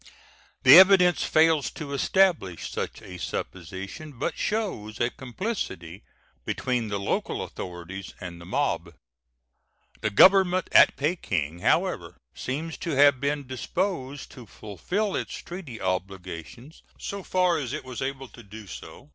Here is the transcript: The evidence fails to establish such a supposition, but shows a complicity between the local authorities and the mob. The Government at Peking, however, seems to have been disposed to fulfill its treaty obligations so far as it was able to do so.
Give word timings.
The 0.63 0.79
evidence 0.79 1.21
fails 1.25 1.69
to 1.73 1.93
establish 1.93 2.71
such 2.71 3.03
a 3.03 3.19
supposition, 3.19 4.17
but 4.17 4.35
shows 4.35 4.99
a 4.99 5.11
complicity 5.11 6.01
between 6.43 6.87
the 6.87 6.99
local 6.99 7.43
authorities 7.43 8.15
and 8.19 8.41
the 8.41 8.45
mob. 8.47 8.95
The 9.99 10.09
Government 10.09 10.69
at 10.71 10.97
Peking, 10.97 11.59
however, 11.59 12.17
seems 12.33 12.77
to 12.77 12.95
have 12.95 13.19
been 13.19 13.45
disposed 13.45 14.31
to 14.31 14.47
fulfill 14.47 15.15
its 15.15 15.35
treaty 15.35 15.79
obligations 15.79 16.81
so 16.97 17.21
far 17.21 17.59
as 17.59 17.71
it 17.71 17.85
was 17.85 18.01
able 18.01 18.27
to 18.29 18.41
do 18.41 18.65
so. 18.65 19.07